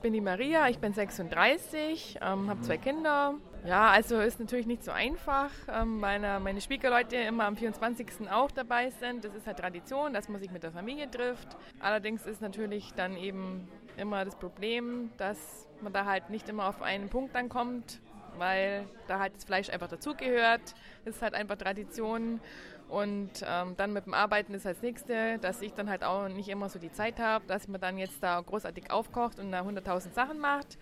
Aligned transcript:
Ich 0.00 0.02
bin 0.02 0.14
die 0.14 0.22
Maria, 0.22 0.66
ich 0.70 0.78
bin 0.78 0.94
36, 0.94 2.20
ähm, 2.22 2.48
habe 2.48 2.62
zwei 2.62 2.78
Kinder. 2.78 3.34
Ja, 3.66 3.90
also 3.90 4.18
ist 4.18 4.40
natürlich 4.40 4.64
nicht 4.64 4.82
so 4.82 4.92
einfach, 4.92 5.50
ähm, 5.70 6.00
weil 6.00 6.40
meine 6.40 6.62
Schwiegerleute 6.62 7.16
immer 7.16 7.44
am 7.44 7.54
24. 7.54 8.30
auch 8.30 8.50
dabei 8.50 8.88
sind. 8.88 9.26
Das 9.26 9.34
ist 9.34 9.46
halt 9.46 9.58
Tradition, 9.58 10.14
dass 10.14 10.30
man 10.30 10.40
sich 10.40 10.50
mit 10.50 10.62
der 10.62 10.72
Familie 10.72 11.10
trifft. 11.10 11.48
Allerdings 11.80 12.24
ist 12.24 12.40
natürlich 12.40 12.94
dann 12.94 13.14
eben 13.18 13.68
immer 13.98 14.24
das 14.24 14.36
Problem, 14.36 15.10
dass 15.18 15.68
man 15.82 15.92
da 15.92 16.06
halt 16.06 16.30
nicht 16.30 16.48
immer 16.48 16.66
auf 16.70 16.80
einen 16.80 17.10
Punkt 17.10 17.34
dann 17.34 17.50
kommt, 17.50 18.00
weil 18.38 18.86
da 19.08 19.18
halt 19.18 19.36
das 19.36 19.44
Fleisch 19.44 19.70
einfach 19.70 19.88
dazugehört. 19.88 20.74
Das 21.04 21.16
ist 21.16 21.22
halt 21.22 21.34
einfach 21.34 21.56
Tradition. 21.56 22.40
Und 22.88 23.30
ähm, 23.46 23.76
dann 23.76 23.92
mit 23.92 24.06
dem 24.06 24.14
Arbeiten 24.14 24.52
ist 24.52 24.66
das 24.66 24.82
nächste, 24.82 25.38
dass 25.38 25.62
ich 25.62 25.72
dann 25.74 25.88
halt 25.88 26.02
auch 26.02 26.28
nicht 26.28 26.48
immer 26.48 26.68
so 26.68 26.78
die 26.78 26.90
Zeit 26.90 27.20
habe, 27.20 27.46
dass 27.46 27.68
man 27.68 27.80
dann 27.80 27.98
jetzt 27.98 28.20
da 28.22 28.40
großartig 28.40 28.90
aufkocht 28.90 29.38
und 29.38 29.52
da 29.52 29.62
100.000 29.62 30.12
Sachen 30.12 30.40
macht. 30.40 30.76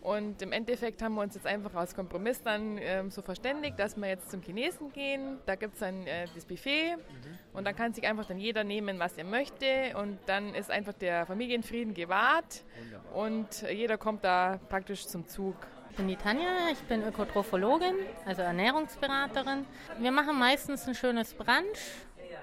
Und 0.00 0.42
im 0.42 0.52
Endeffekt 0.52 1.02
haben 1.02 1.14
wir 1.16 1.22
uns 1.22 1.34
jetzt 1.34 1.46
einfach 1.46 1.74
aus 1.74 1.94
Kompromiss 1.94 2.40
dann 2.42 2.78
ähm, 2.78 3.10
so 3.10 3.20
verständigt, 3.20 3.78
dass 3.78 3.96
wir 3.96 4.08
jetzt 4.08 4.30
zum 4.30 4.40
Chinesen 4.40 4.92
gehen. 4.92 5.38
Da 5.44 5.56
gibt 5.56 5.74
es 5.74 5.80
dann 5.80 6.06
äh, 6.06 6.26
das 6.34 6.44
Buffet 6.44 6.96
mhm. 6.96 7.38
und 7.52 7.66
dann 7.66 7.74
kann 7.74 7.92
sich 7.92 8.06
einfach 8.06 8.26
dann 8.26 8.38
jeder 8.38 8.62
nehmen, 8.62 9.00
was 9.00 9.16
er 9.18 9.24
möchte. 9.24 9.96
Und 10.00 10.18
dann 10.26 10.54
ist 10.54 10.70
einfach 10.70 10.92
der 10.92 11.26
Familienfrieden 11.26 11.94
gewahrt 11.94 12.64
Wunderbar. 12.78 13.16
und 13.16 13.62
jeder 13.62 13.98
kommt 13.98 14.22
da 14.22 14.60
praktisch 14.68 15.06
zum 15.06 15.26
Zug. 15.26 15.56
Bin 15.98 16.06
die 16.06 16.14
Tanja, 16.14 16.68
ich 16.70 16.78
bin 16.82 17.02
Ökotrophologin, 17.02 17.96
also 18.24 18.42
Ernährungsberaterin. 18.42 19.66
Wir 19.98 20.12
machen 20.12 20.38
meistens 20.38 20.86
ein 20.86 20.94
schönes 20.94 21.34
Brunch 21.34 21.76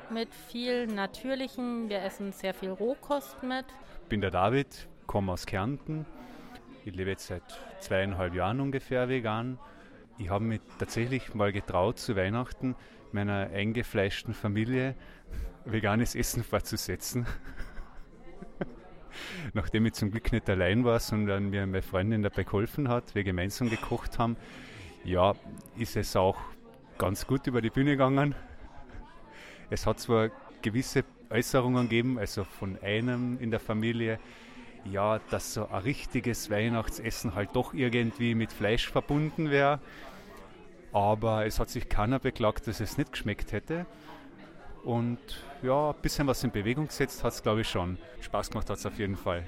mit 0.10 0.28
viel 0.50 0.88
Natürlichem. 0.88 1.88
Wir 1.88 2.02
essen 2.02 2.34
sehr 2.34 2.54
viel 2.54 2.72
Rohkost 2.72 3.42
mit. 3.44 3.64
Ich 4.04 4.10
bin 4.10 4.20
der 4.20 4.32
David, 4.32 4.90
komme 5.08 5.32
aus 5.32 5.46
Kärnten. 5.46 6.06
Ich 6.84 6.94
lebe 6.94 7.12
jetzt 7.12 7.28
seit 7.28 7.44
zweieinhalb 7.80 8.34
Jahren 8.34 8.60
ungefähr 8.60 9.08
vegan. 9.08 9.58
Ich 10.18 10.30
habe 10.30 10.44
mich 10.44 10.60
tatsächlich 10.78 11.34
mal 11.34 11.54
getraut, 11.54 11.98
zu 11.98 12.18
Weihnachten 12.18 12.76
meiner 13.14 13.52
eingefleischten 13.52 14.34
Familie 14.34 14.96
veganes 15.64 16.14
Essen 16.14 16.44
vorzusetzen. 16.52 17.26
Nachdem 19.56 19.86
ich 19.86 19.94
zum 19.94 20.12
Glück 20.12 20.32
nicht 20.34 20.50
allein 20.50 20.84
war, 20.84 21.00
sondern 21.00 21.50
mir 21.50 21.66
meine 21.66 21.82
Freundin 21.82 22.22
dabei 22.22 22.44
geholfen 22.44 22.90
hat, 22.90 23.16
wir 23.16 23.24
gemeinsam 23.24 23.70
gekocht 23.70 24.20
haben, 24.20 24.36
ja, 25.06 25.34
ist 25.78 25.96
es 25.96 26.16
auch 26.16 26.38
ganz 26.98 27.26
gut 27.26 27.48
über 27.48 27.62
die 27.62 27.70
Bühne 27.70 27.92
gegangen. 27.92 28.36
Es 29.70 29.88
hat 29.88 30.00
zwar 30.00 30.30
gewisse 30.62 31.06
Äußerungen 31.30 31.84
gegeben, 31.84 32.20
also 32.20 32.44
von 32.44 32.78
einem 32.84 33.40
in 33.40 33.50
der 33.50 33.62
Familie, 33.62 34.20
ja, 34.84 35.20
dass 35.30 35.54
so 35.54 35.70
ein 35.70 35.82
richtiges 35.82 36.50
Weihnachtsessen 36.50 37.34
halt 37.34 37.50
doch 37.54 37.74
irgendwie 37.74 38.36
mit 38.36 38.52
Fleisch 38.52 38.90
verbunden 38.90 39.50
wäre. 39.50 39.80
Aber 40.92 41.46
es 41.46 41.60
hat 41.60 41.70
sich 41.70 41.88
keiner 41.88 42.20
beklagt, 42.20 42.68
dass 42.68 42.82
es 42.82 42.98
nicht 42.98 43.14
geschmeckt 43.14 43.54
hätte. 43.54 43.86
Und 44.86 45.18
ja, 45.64 45.90
ein 45.90 46.02
bisschen 46.02 46.28
was 46.28 46.44
in 46.44 46.52
Bewegung 46.52 46.88
gesetzt 46.88 47.24
hat 47.24 47.34
es, 47.34 47.42
glaube 47.42 47.62
ich, 47.62 47.68
schon. 47.68 47.98
Spaß 48.22 48.52
gemacht 48.52 48.70
hat 48.70 48.78
es 48.78 48.86
auf 48.86 49.00
jeden 49.00 49.16
Fall. 49.16 49.44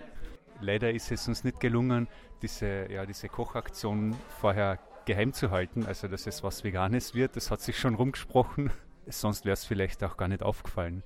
Leider 0.61 0.91
ist 0.91 1.11
es 1.11 1.27
uns 1.27 1.43
nicht 1.43 1.59
gelungen, 1.59 2.07
diese, 2.41 2.91
ja, 2.91 3.05
diese 3.05 3.29
Kochaktion 3.29 4.15
vorher 4.41 4.79
geheim 5.05 5.33
zu 5.33 5.51
halten, 5.51 5.85
also 5.85 6.07
dass 6.07 6.25
es 6.25 6.43
was 6.43 6.63
Veganes 6.63 7.13
wird. 7.13 7.35
Das 7.35 7.51
hat 7.51 7.61
sich 7.61 7.77
schon 7.77 7.93
rumgesprochen. 7.93 8.71
Sonst 9.05 9.45
wäre 9.45 9.53
es 9.53 9.63
vielleicht 9.63 10.03
auch 10.03 10.17
gar 10.17 10.27
nicht 10.27 10.41
aufgefallen. 10.41 11.03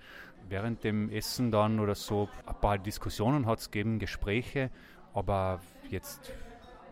Während 0.48 0.86
dem 0.86 1.10
Essen 1.10 1.52
dann 1.52 1.82
oder 1.82 1.96
so 1.96 2.30
ein 2.46 2.56
paar 2.56 2.78
Diskussionen 2.78 3.46
hat 3.46 3.60
es 3.60 3.70
gegeben, 3.70 4.00
Gespräche, 4.00 4.72
aber 5.14 5.60
jetzt, 5.90 6.32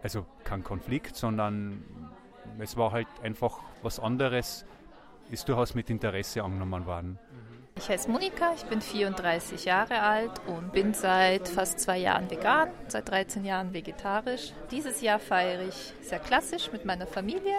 also 0.03 0.25
kein 0.43 0.61
Konflikt, 0.61 1.15
sondern 1.15 1.85
es 2.59 2.75
war 2.75 2.91
halt 2.91 3.07
einfach 3.23 3.59
was 3.81 3.97
anderes, 3.97 4.65
ist 5.31 5.47
durchaus 5.47 5.75
mit 5.75 5.89
Interesse 5.89 6.43
angenommen 6.43 6.85
worden. 6.85 7.19
Ich 7.79 7.87
heiße 7.87 8.11
Monika, 8.11 8.51
ich 8.53 8.65
bin 8.65 8.81
34 8.81 9.63
Jahre 9.63 10.01
alt 10.01 10.31
und 10.47 10.73
bin 10.73 10.93
seit 10.93 11.47
fast 11.47 11.79
zwei 11.79 11.97
Jahren 11.97 12.29
vegan, 12.29 12.67
seit 12.89 13.07
13 13.07 13.45
Jahren 13.45 13.73
vegetarisch. 13.73 14.51
Dieses 14.69 14.99
Jahr 14.99 15.17
feiere 15.17 15.61
ich 15.61 15.93
sehr 16.01 16.19
klassisch 16.19 16.73
mit 16.73 16.83
meiner 16.83 17.07
Familie. 17.07 17.55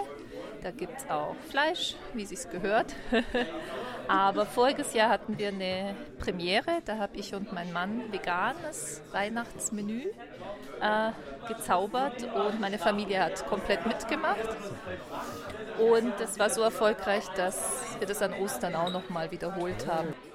Da 0.61 0.69
gibt 0.69 0.95
es 0.95 1.09
auch 1.09 1.35
Fleisch, 1.49 1.95
wie 2.13 2.21
es 2.21 2.47
gehört. 2.51 2.93
Aber 4.07 4.45
voriges 4.45 4.93
Jahr 4.93 5.09
hatten 5.09 5.39
wir 5.39 5.47
eine 5.47 5.95
Premiere. 6.19 6.83
Da 6.85 6.99
habe 6.99 7.17
ich 7.17 7.33
und 7.33 7.51
mein 7.51 7.73
Mann 7.73 8.03
veganes 8.11 9.01
Weihnachtsmenü 9.11 10.03
äh, 10.81 11.11
gezaubert 11.47 12.23
und 12.23 12.59
meine 12.59 12.79
Familie 12.79 13.23
hat 13.23 13.45
komplett 13.47 13.85
mitgemacht. 13.85 14.39
Und 15.79 16.13
es 16.21 16.37
war 16.37 16.49
so 16.49 16.61
erfolgreich, 16.61 17.25
dass 17.35 17.83
wir 17.99 18.07
das 18.07 18.21
an 18.21 18.33
Ostern 18.33 18.75
auch 18.75 18.91
nochmal 18.91 19.31
wiederholt 19.31 19.87
haben. 19.87 20.13